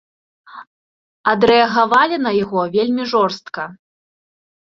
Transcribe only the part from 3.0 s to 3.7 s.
жорстка.